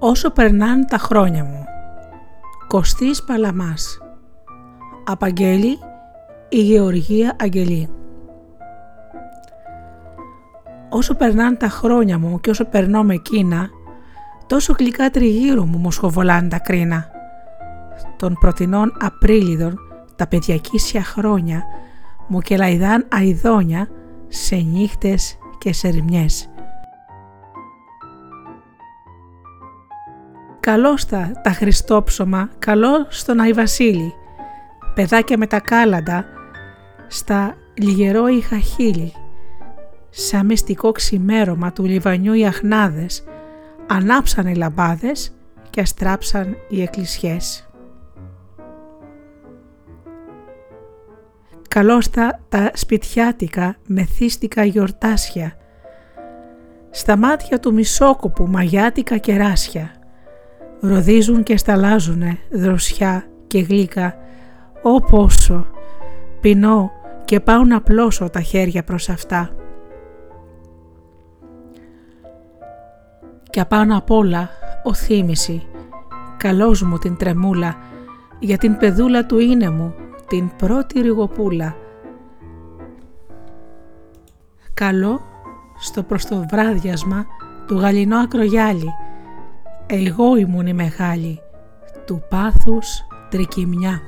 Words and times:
Όσο 0.00 0.30
περνάν 0.30 0.86
τα 0.86 0.98
χρόνια 0.98 1.44
μου. 1.44 1.64
Κωστής 2.66 3.22
Παλαμάς. 3.22 3.98
Απαγγέλη 5.04 5.78
η 6.48 6.60
Γεωργία 6.60 7.36
Αγγελή. 7.40 7.88
Όσο 10.88 11.14
περνάν 11.14 11.56
τα 11.56 11.68
χρόνια 11.68 12.18
μου 12.18 12.40
και 12.40 12.50
όσο 12.50 12.64
περνώ 12.64 13.02
με 13.02 13.14
εκείνα, 13.14 13.68
τόσο 14.46 14.74
γλυκά 14.78 15.10
τριγύρω 15.10 15.64
μου 15.64 15.78
μοσχοβολάν 15.78 16.48
τα 16.48 16.58
κρίνα. 16.58 17.06
Των 18.16 18.36
πρωτινών 18.40 18.96
Απρίλιδων 19.00 19.78
τα 20.16 20.26
παιδιακίσια 20.26 21.02
χρόνια 21.02 21.62
μου 22.26 22.40
και 22.40 22.56
λαϊδάν 22.56 23.06
αηδόνια 23.08 23.88
σε 24.28 24.56
νύχτες 24.56 25.38
και 25.58 25.72
σε 25.72 25.88
ρημιές. 25.88 26.48
Καλώς 30.68 31.06
τα, 31.06 31.30
τα 31.42 31.50
Χριστόψωμα, 31.50 32.50
καλό 32.58 33.06
στον 33.08 33.40
Αϊ 33.40 33.52
Βασίλη, 33.52 34.14
παιδάκια 34.94 35.38
με 35.38 35.46
τα 35.46 35.60
κάλαντα, 35.60 36.24
στα 37.06 37.54
λιγερό 37.74 38.26
είχα 38.26 38.58
χείλη. 38.58 39.12
Σαν 40.10 40.46
μυστικό 40.46 40.92
ξημέρωμα 40.92 41.72
του 41.72 41.84
λιβανιού 41.84 42.32
οι 42.32 42.46
αχνάδες, 42.46 43.24
ανάψαν 43.86 44.46
οι 44.46 44.54
λαμπάδες 44.54 45.36
και 45.70 45.80
αστράψαν 45.80 46.56
οι 46.68 46.82
εκκλησιές. 46.82 47.68
Καλώς 51.68 52.10
τα, 52.10 52.40
τα 52.48 52.70
σπιτιάτικα 52.74 53.76
μεθύστικα 53.86 54.64
γιορτάσια, 54.64 55.56
στα 56.90 57.16
μάτια 57.16 57.60
του 57.60 57.72
μισόκοπου 57.72 58.46
μαγιάτικα 58.46 59.16
κεράσια, 59.16 59.97
ροδίζουν 60.80 61.42
και 61.42 61.56
σταλάζουνε 61.56 62.38
δροσιά 62.50 63.24
και 63.46 63.60
γλύκα, 63.60 64.16
Ω 64.82 65.00
πόσο, 65.00 65.66
πεινώ 66.40 66.90
και 67.24 67.40
πάω 67.40 67.64
να 67.64 67.80
πλώσω 67.80 68.30
τα 68.30 68.40
χέρια 68.40 68.84
προς 68.84 69.08
αυτά. 69.08 69.50
Και 73.50 73.60
απάνω 73.60 73.96
απ' 73.96 74.10
όλα 74.10 74.48
ο 74.82 74.94
θύμηση, 74.94 75.66
καλός 76.36 76.82
μου 76.82 76.98
την 76.98 77.16
τρεμούλα, 77.16 77.76
για 78.38 78.58
την 78.58 78.76
πεδούλα 78.76 79.26
του 79.26 79.38
είναι 79.38 79.70
μου, 79.70 79.94
την 80.28 80.50
πρώτη 80.56 81.00
ρηγοπούλα. 81.00 81.76
Καλό 84.74 85.20
στο 85.78 86.02
προς 86.02 86.26
το 86.26 86.46
βράδιασμα 86.50 87.26
του 87.66 87.78
γαλινό 87.78 88.16
ακρογιάλι, 88.16 88.88
εγώ 89.90 90.36
ήμουν 90.36 90.66
η 90.66 90.72
μεγάλη, 90.72 91.40
του 92.06 92.22
πάθους 92.28 93.06
τρικυμιά. 93.30 94.00